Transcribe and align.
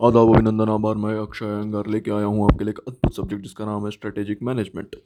आदाब 0.00 0.28
अभिनंदन, 0.28 0.68
आभार। 0.70 0.94
मैं 0.96 1.14
अक्षय 1.16 1.46
अंगार 1.52 1.86
लेके 1.86 2.10
आया 2.10 2.24
हूँ 2.24 2.44
आपके 2.44 2.64
लिए 2.64 2.70
एक 2.70 2.78
अद्भुत 2.88 3.14
सब्जेक्ट 3.16 3.42
जिसका 3.42 3.64
नाम 3.64 3.84
है 3.84 3.90
स्ट्रेटेजिक 3.90 4.42
मैनेजमेंट 4.42 4.96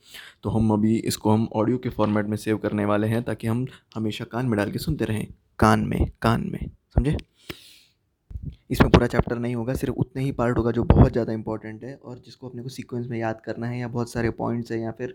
तो 0.43 0.51
हम 0.51 0.71
अभी 0.73 0.97
इसको 0.99 1.31
हम 1.31 1.47
ऑडियो 1.53 1.79
के 1.79 1.89
फॉर्मेट 1.89 2.27
में 2.27 2.37
सेव 2.37 2.57
करने 2.59 2.85
वाले 2.85 3.07
हैं 3.07 3.23
ताकि 3.23 3.47
हम 3.47 3.67
हमेशा 3.97 4.25
कान 4.25 4.47
में 4.47 4.57
डाल 4.57 4.71
के 4.71 4.79
सुनते 4.79 5.05
रहें। 5.05 5.27
कान 5.59 5.85
में 5.87 6.11
कान 6.23 6.49
में। 6.53 6.71
समझे? 6.95 7.17
इसमें 8.71 8.91
पूरा 8.91 9.07
चैप्टर 9.07 9.39
नहीं 9.39 9.55
होगा, 9.55 9.75
सिर्फ़ 9.75 9.95
उतने 9.97 10.23
ही 10.23 10.33
पार्ट 10.33 10.59
होगा 10.59 10.71
जो 10.71 10.83
बहुत 10.87 11.13
ज़्यादा 11.13 11.33
इंपॉर्टेंट 11.33 11.85
है 11.85 11.95
और 11.97 12.19
जिसको 12.19 12.49
अपने 12.49 12.63
को 12.63 12.69
सीक्वेंस 12.69 13.07
में 13.07 13.19
याद 13.19 13.41
करना 13.41 13.67
है 13.67 13.79
या 13.81 13.89
बहुत 13.89 14.13
सारे 14.13 14.31
पॉइंट्स 14.33 14.73
हैं 14.73 14.79
या 14.79 14.91
फिर 14.93 15.15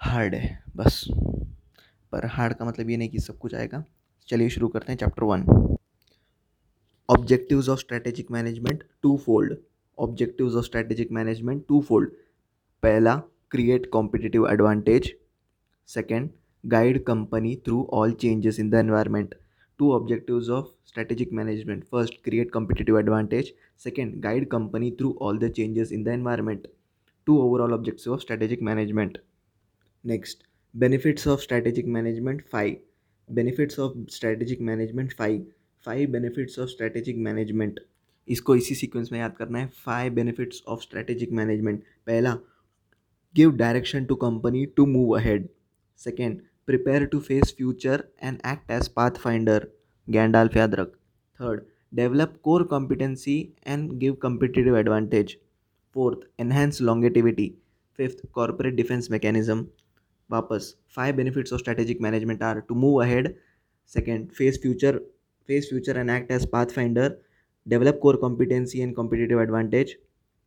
हार्ड 0.00 0.34
है। 0.34 0.58
बस। 0.76 1.04
पर 2.12 2.26
हार्ड 2.26 2.54
का 2.54 2.64
मतलब 2.64 2.90
ये 2.90 2.96
नहीं 2.96 3.08
कि 3.08 3.20
सब 3.20 3.38
कुछ 3.38 3.54
आएगा। 3.54 3.84
चलिए 4.28 4.48
शुरू 4.50 4.68
करते 4.68 4.92
हैं 4.92 4.98
chapter 4.98 5.24
one 5.24 5.46
objectives 7.09 7.67
of 7.67 7.79
strategic 7.79 8.29
management 8.29 8.83
twofold 9.01 9.57
objectives 9.97 10.55
of 10.55 10.65
strategic 10.65 11.11
management 11.19 11.67
twofold 11.67 12.11
पहला 12.83 13.15
create 13.53 13.91
competitive 13.95 14.43
advantage 14.53 15.07
second 15.85 16.29
guide 16.73 16.99
company 17.05 17.55
through 17.65 17.83
all 17.97 18.11
changes 18.23 18.59
in 18.59 18.69
the 18.69 18.79
environment 18.85 19.33
two 19.79 19.93
objectives 19.93 20.49
of 20.49 20.69
strategic 20.91 21.31
management 21.31 21.87
first 21.95 22.21
create 22.23 22.51
competitive 22.51 22.95
advantage 23.01 23.51
second 23.87 24.21
guide 24.21 24.49
company 24.49 24.91
through 24.91 25.13
all 25.27 25.37
the 25.43 25.49
changes 25.49 25.91
in 25.97 26.03
the 26.03 26.11
environment 26.11 26.67
two 27.25 27.41
overall 27.41 27.73
objectives 27.73 28.07
of 28.07 28.21
strategic 28.21 28.61
management 28.61 29.17
next 30.03 30.43
benefits 30.73 31.25
of 31.25 31.41
strategic 31.41 31.87
management 31.87 32.43
5 32.49 32.75
benefits 33.29 33.79
of 33.85 33.95
strategic 34.17 34.61
management 34.61 35.13
5 35.13 35.41
five 35.84 36.10
benefits 36.10 36.58
of 36.58 36.68
strategic 36.68 37.16
management 37.18 37.80
इसको 38.28 38.56
इसी 38.56 38.74
sequence 38.74 39.12
में 39.12 39.18
याद 39.18 39.34
करना 39.38 39.58
है। 39.58 39.66
Five 39.76 40.12
benefits 40.14 40.62
of 40.68 40.80
strategic 40.82 41.32
management 41.32 41.82
पहला 42.06 42.36
give 43.34 43.50
direction 43.56 44.04
to 44.04 44.14
company 44.16 44.64
to 44.76 44.86
move 44.86 45.16
ahead 45.18 45.48
second 46.00 46.40
prepare 46.66 47.04
to 47.06 47.18
face 47.20 47.54
future 47.56 48.04
and 48.22 48.38
act 48.46 48.70
as 48.70 48.88
pathfinder 49.22 49.66
Gandalf 50.08 50.56
याद 50.56 50.74
रख। 50.74 50.88
Third 51.40 51.62
develop 51.92 52.38
core 52.42 52.62
competency 52.66 53.36
and 53.66 53.92
give 53.98 54.14
competitive 54.22 54.76
advantage 54.76 55.36
fourth 55.96 56.28
enhance 56.40 56.80
longevity 56.82 57.48
fifth 57.98 58.26
corporate 58.34 58.74
defence 58.74 59.10
mechanism 59.10 59.66
वापस 60.30 60.74
five 60.96 61.16
benefits 61.16 61.52
of 61.52 61.60
strategic 61.60 62.00
management 62.00 62.42
are 62.42 62.60
to 62.60 62.74
move 62.74 63.02
ahead 63.02 63.34
second 63.92 64.28
face 64.30 64.58
future 64.62 65.00
face 65.46 65.68
future 65.68 65.98
and 65.98 66.10
act 66.10 66.30
as 66.30 66.46
pathfinder, 66.46 67.18
develop 67.68 68.00
core 68.00 68.16
competency 68.16 68.82
and 68.82 68.94
competitive 68.94 69.38
advantage, 69.38 69.96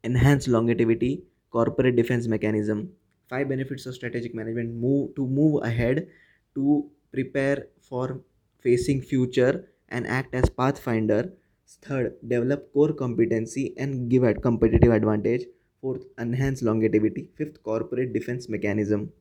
enhance 0.03 0.47
longevity, 0.47 1.23
corporate 1.51 1.95
defense 1.95 2.27
mechanism. 2.27 2.93
Five 3.29 3.47
benefits 3.49 3.85
of 3.85 3.95
strategic 3.95 4.35
management: 4.35 4.73
move 4.75 5.15
to 5.15 5.25
move 5.27 5.63
ahead, 5.63 6.09
to 6.55 6.91
prepare 7.11 7.67
for 7.79 8.21
facing 8.59 9.01
future 9.01 9.71
and 9.89 10.07
act 10.07 10.35
as 10.35 10.49
pathfinder. 10.49 11.33
Third, 11.67 12.17
develop 12.27 12.71
core 12.73 12.93
competency 12.93 13.73
and 13.77 14.09
give 14.09 14.23
a 14.23 14.33
competitive 14.33 14.91
advantage. 14.91 15.45
Fourth, 15.81 16.05
enhance 16.17 16.61
longevity. 16.61 17.29
Fifth, 17.35 17.61
corporate 17.63 18.13
defense 18.13 18.49
mechanism. 18.49 19.13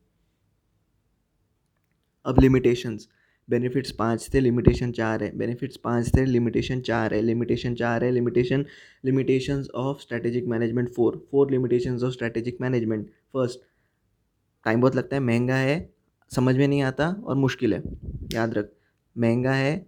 Of 2.23 2.37
limitations 2.37 3.07
benefits 3.49 3.91
पाँच 3.91 4.29
थे 4.33 4.39
limitation 4.39 4.91
चार 4.91 5.23
है। 5.23 5.37
Benefits 5.37 5.77
पाँच 5.77 6.15
थे 6.15 6.25
limitation 6.25 6.81
चार 6.81 7.13
है। 7.13 7.21
Limitation 7.21 7.75
चार 7.75 8.03
है। 8.03 8.11
Limitation 8.11 8.65
limitations 9.05 9.69
of 9.69 10.01
strategic 10.01 10.45
management 10.45 10.89
four 10.89 11.27
four 11.31 11.51
limitations 11.51 12.03
of 12.03 12.13
strategic 12.13 12.57
management 12.61 13.07
first 13.07 13.59
time 14.65 14.81
बहुत 14.81 14.95
लगता 14.95 15.15
है। 15.15 15.21
महँगा 15.21 15.55
है, 15.55 15.93
समझ 16.35 16.57
में 16.57 16.67
नहीं 16.67 16.81
आता 16.81 17.09
और 17.09 17.35
मुश्किल 17.35 17.73
है। 17.73 17.83
याद 18.33 18.53
रख, 18.53 18.69
महँगा 19.17 19.53
है, 19.53 19.87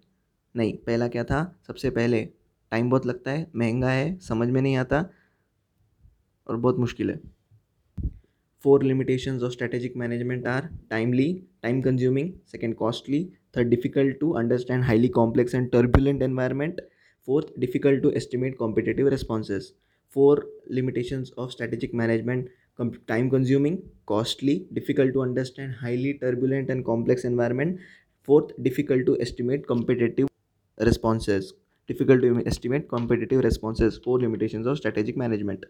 नहीं, 0.56 0.78
पहला 0.78 1.08
क्या 1.08 1.24
था? 1.24 1.60
सबसे 1.68 1.90
पहले 1.90 2.30
टाइम 2.72 2.90
बहुत 2.90 3.06
लगता 3.06 3.32
है, 3.32 3.52
महँगा 3.56 3.90
है, 3.90 4.20
समझ 4.20 4.50
में 4.50 4.62
नहीं 4.62 4.76
आता 4.76 5.10
और 6.48 6.58
बहुत 6.58 6.78
मुश्किल 6.78 7.10
है। 7.10 7.40
Four 8.62 8.84
limitations 8.84 9.42
of 9.42 9.52
strategic 9.52 9.92
management 10.02 10.44
are 10.48 10.64
timely, 10.94 11.36
time 11.66 11.88
consuming, 11.88 12.28
second 12.56 12.74
costly 12.84 13.26
third 13.54 13.70
difficult 13.70 14.20
to 14.20 14.36
understand 14.38 14.84
highly 14.86 15.10
complex 15.10 15.54
and 15.54 15.72
turbulent 15.72 16.22
environment. 16.22 16.80
Fourth 17.22 17.58
difficult 17.60 18.02
to 18.04 18.14
estimate 18.16 18.58
competitive 18.58 19.08
responses. 19.08 19.74
Four 20.10 20.46
limitations 20.68 21.32
of 21.32 21.52
strategic 21.52 21.94
management 21.94 22.50
time 23.08 23.30
consuming 23.30 23.82
costly 24.06 24.68
difficult 24.74 25.14
to 25.14 25.22
understand 25.22 25.74
highly 25.76 26.18
turbulent 26.18 26.70
and 26.70 26.86
complex 26.86 27.26
environment. 27.26 27.80
Fourth 28.24 28.52
difficult 28.64 29.06
to 29.06 29.20
estimate 29.20 29.68
competitive 29.68 30.28
responses. 30.80 31.54
Difficult 31.88 32.22
to 32.22 32.44
estimate 32.46 32.90
competitive 32.90 33.44
responses. 33.44 34.00
Four 34.04 34.20
limitations 34.20 34.66
of 34.68 34.78
strategic 34.78 35.18
management. 35.18 35.66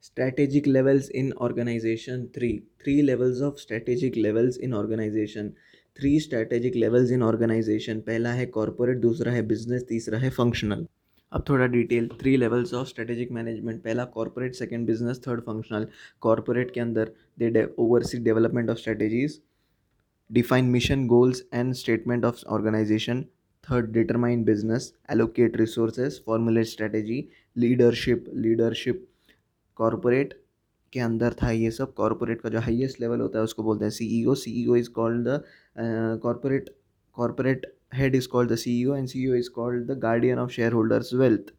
Strategic 0.00 0.66
levels 0.66 1.10
in 1.10 1.34
organization. 1.34 2.30
Three 2.32 2.64
three 2.82 3.02
levels 3.02 3.42
of 3.42 3.60
strategic 3.60 4.16
levels 4.16 4.56
in 4.56 4.72
organization 4.72 5.54
three 5.96 6.18
strategic 6.20 6.76
levels 6.76 7.10
in 7.10 7.22
organisation 7.22 8.00
पहला 8.02 8.32
है 8.32 8.46
corporate 8.54 8.98
दूसरा 9.00 9.32
है 9.32 9.42
business 9.46 9.84
तीसरा 9.88 10.18
है 10.18 10.30
functional 10.32 10.86
अब 11.32 11.44
थोड़ा 11.48 11.66
detail 11.68 12.08
three 12.20 12.36
levels 12.36 12.74
of 12.74 12.88
strategic 12.88 13.32
management 13.32 13.82
पहला 13.82 14.04
corporate 14.12 14.54
second 14.54 14.86
business 14.86 15.20
third 15.26 15.40
functional 15.40 15.86
corporate 16.20 16.70
के 16.70 16.80
अंदर 16.80 17.12
they 17.38 17.64
oversee 17.78 18.18
development 18.24 18.70
of 18.70 18.78
strategies 18.78 19.40
define 20.30 20.64
mission 20.70 21.06
goals 21.06 21.42
and 21.54 21.72
statement 21.74 22.24
of 22.24 22.44
organisation 22.48 23.24
third 23.64 23.90
determine 23.92 24.44
business 24.44 24.92
allocate 25.10 25.56
resources 25.56 26.20
formulate 26.26 26.66
strategy 26.66 27.28
leadership 27.56 28.24
leadership 28.36 29.06
corporate 29.78 30.34
के 30.96 31.00
अंदर 31.00 31.34
था 31.42 31.50
ये 31.52 31.70
सब 31.70 31.94
corporate 31.94 32.40
का 32.40 32.48
जो 32.48 32.60
हाईएस्ट 32.60 33.00
लेवल 33.00 33.20
होता 33.20 33.38
है 33.38 33.44
उसको 33.44 33.62
बोलते 33.62 33.84
हैं 33.84 33.90
C 33.90 33.96
CEO 33.98 34.34
CEO 34.36 34.76
is 34.76 34.90
called 34.92 35.28
the 35.28 35.42
corporate 36.22 36.70
corporate 37.16 37.66
head 37.94 38.14
is 38.14 38.28
called 38.28 38.52
the 38.52 38.56
CEO 38.58 38.96
and 38.96 39.08
CEO 39.08 39.34
is 39.34 39.50
called 39.50 39.86
the 39.86 39.98
guardian 40.00 40.38
of 40.38 40.50
shareholders 40.72 41.14
wealth 41.14 41.52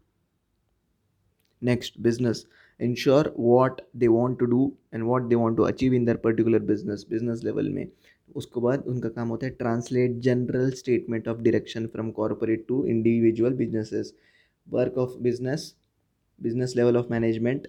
next 1.62 2.00
business 2.02 2.46
ensure 2.80 3.34
what 3.38 3.82
they 3.96 4.08
want 4.08 4.40
to 4.40 4.46
do 4.46 4.72
and 4.94 5.04
what 5.04 5.28
they 5.30 5.36
want 5.36 5.58
to 5.58 5.64
achieve 5.64 5.94
in 5.94 6.06
their 6.06 6.16
particular 6.26 6.60
business 6.66 7.06
business 7.10 7.44
level 7.44 7.70
में। 7.70 7.88
उसके 8.36 8.62
बाद 8.62 8.84
उनका 8.88 9.10
काम 9.10 9.30
होता 9.30 9.46
है 9.46 9.52
translate 9.54 10.18
general 10.22 10.70
statement 10.80 11.28
of 11.28 11.42
direction 11.42 11.88
from 11.88 12.12
corporate 12.12 12.66
to 12.68 12.86
individual 12.88 13.54
businesses 13.56 14.14
work 14.68 14.98
of 14.98 15.18
business 15.22 15.74
business 16.42 16.74
level 16.78 16.98
of 16.98 17.12
management 17.12 17.68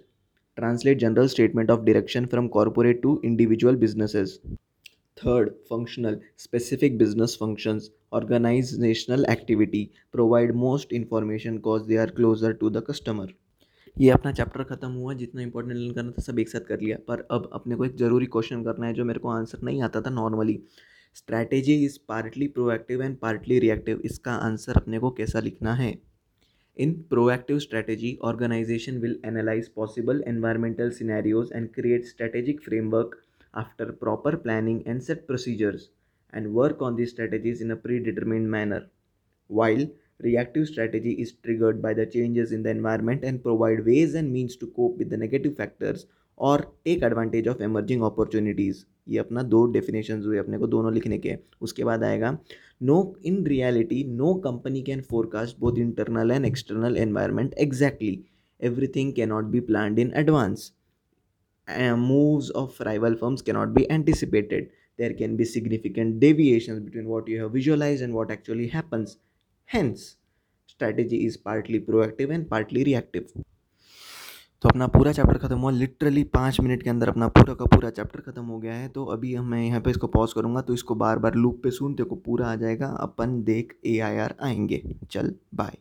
Translate 0.59 0.99
general 0.99 1.29
statement 1.29 1.71
of 1.71 1.85
direction 1.85 2.27
from 2.27 2.49
corporate 2.49 3.01
to 3.03 3.21
individual 3.23 3.77
businesses. 3.77 4.41
Third, 5.17 5.55
functional, 5.69 6.21
specific 6.37 6.99
business 6.99 7.37
functions, 7.37 7.91
organizational 8.13 9.25
activity, 9.27 9.93
provide 10.13 10.57
most 10.57 10.91
information 10.91 11.61
cause 11.61 11.87
they 11.87 11.97
are 11.97 12.09
closer 12.09 12.53
to 12.55 12.71
the 12.71 12.83
customer. 12.83 13.29
ये 13.97 14.11
अपना 14.11 14.33
chapter 14.33 14.63
ख़त्म 14.65 14.91
हुआ 14.93 15.15
जितना 15.21 15.43
important 15.43 15.77
learn 15.77 15.93
करना 15.95 16.11
था 16.11 16.23
सब 16.23 16.39
एक 16.39 16.49
साथ 16.49 16.67
कर 16.69 16.81
लिया 16.81 16.97
पर 17.09 17.27
अब 17.31 17.49
अपने 17.55 17.77
को 17.77 17.85
एक 17.85 17.97
ज़रूरी 17.99 18.27
क्वेश्चन 18.35 18.63
करना 18.65 18.87
है 18.87 18.95
जो 18.95 19.05
मेरे 19.05 19.21
को 19.21 19.29
आंसर 19.29 19.63
नहीं 19.65 19.83
आता 19.83 20.01
था 20.01 20.11
normally 20.11 20.59
strategy 21.17 21.75
is 21.85 21.99
partly 22.09 22.47
proactive 22.59 23.03
and 23.03 23.17
partly 23.19 23.59
reactive 23.59 24.01
इसका 24.05 24.35
आंसर 24.49 24.77
अपने 24.77 24.99
को 24.99 25.11
कैसा 25.19 25.41
लिखना 25.41 25.75
है 25.75 25.93
In 26.79 27.05
proactive 27.11 27.61
strategy, 27.61 28.19
organization 28.23 29.03
will 29.03 29.17
analyze 29.23 29.69
possible 29.69 30.23
environmental 30.23 30.91
scenarios 30.91 31.51
and 31.51 31.75
create 31.75 32.07
strategic 32.07 32.63
framework 32.63 33.23
after 33.53 33.93
proper 33.93 34.35
planning 34.35 34.83
and 34.87 35.03
set 35.05 35.27
procedures 35.27 35.91
and 36.31 36.55
work 36.55 36.81
on 36.81 36.97
these 36.97 37.11
strategies 37.11 37.61
in 37.61 37.71
a 37.71 37.77
predetermined 37.77 38.51
manner. 38.51 38.89
While 39.49 39.91
reactive 40.21 40.69
strategy 40.69 41.21
is 41.21 41.33
triggered 41.33 41.83
by 41.83 41.95
the 41.95 42.07
changes 42.07 42.53
in 42.53 42.63
the 42.63 42.71
environment 42.71 43.25
and 43.25 43.43
provide 43.43 43.85
ways 43.85 44.15
and 44.15 44.33
means 44.33 44.57
to 44.57 44.69
cope 44.69 44.99
with 44.99 45.11
the 45.11 45.19
negative 45.19 45.57
factors 45.57 46.07
और 46.41 46.63
take 46.85 47.03
advantage 47.03 47.49
of 47.49 47.63
emerging 47.63 48.03
opportunities 48.03 48.85
ये 49.09 49.19
अपना 49.19 49.43
दो 49.45 49.65
definition 49.73 50.23
हुए 50.23 50.39
अपने 50.39 50.59
को 50.59 50.67
दोनों 50.67 50.93
लिखने 50.95 51.19
के। 51.19 51.37
उसके 51.61 51.85
बाद 51.85 52.05
आएगा 52.05 52.37
no 52.83 52.97
in 53.27 53.45
reality 53.47 54.03
no 54.07 54.35
company 54.45 54.83
can 54.83 55.01
forecast 55.11 55.59
both 55.61 55.79
internal 55.79 56.31
and 56.31 56.47
external 56.47 56.97
environment 56.97 57.55
exactly 57.59 58.21
everything 58.97 59.13
cannot 59.13 59.45
be 59.45 59.61
plan 59.71 59.99
in 59.99 60.13
advance 60.17 60.73
moves 61.99 62.51
of 62.57 62.71
rival 62.73 63.15
firms 63.15 63.43
cannot 63.43 63.69
be 63.69 63.87
anticipated 63.91 64.71
there 64.99 65.13
can 65.13 65.37
be 65.37 65.45
significant 65.47 66.15
deviation 66.21 66.85
between 66.85 67.07
what 67.07 67.29
you 67.31 67.39
have 67.39 67.51
visualise 67.53 68.03
and 68.03 68.15
what 68.15 68.31
actually 68.31 68.67
happens 68.75 69.19
hence 69.69 70.17
strategy 70.69 71.17
is 71.27 71.39
partly 71.45 71.79
proactive 71.81 72.33
and 72.33 72.49
partly 72.49 72.83
reactive 72.85 73.43
तो 74.63 74.69
अपना 74.69 74.87
पूरा 74.87 75.11
chapter 75.13 75.39
ख़त्म 75.39 75.59
हुआ 75.59 75.71
literally 75.71 76.23
पाँच 76.27 76.61
minute 76.61 76.83
के 76.83 76.91
अंदर 76.91 77.09
अपना 77.09 77.29
पूरा 77.29 77.55
का 77.55 77.65
पूरा 77.67 77.91
चैप्टर 77.91 78.21
ख़त्म 78.21 78.45
हो 78.45 78.59
गया 78.59 78.75
है। 78.75 78.89
तो 78.89 79.05
अभी 79.07 79.37
मैं 79.41 79.63
यहाँ 79.63 79.81
पे 79.81 79.91
इसको 79.91 80.07
पॉज 80.09 80.33
करूँगा 80.33 80.61
तो 80.61 80.75
इसको 80.75 80.95
बार 80.95 81.19
बार 81.19 81.35
लूप 81.35 81.61
पे 81.63 81.71
सुनते 81.71 82.03
को 82.03 82.17
पूरा 82.17 82.47
आ 82.47 82.55
जाएगा। 82.57 82.87
अपन 83.01 83.43
देख 83.45 83.75
ए 83.87 83.99
आई 84.01 84.17
आर 84.19 84.35
आएँगे। 84.43 84.83
चल 85.11 85.35
बाय 85.55 85.79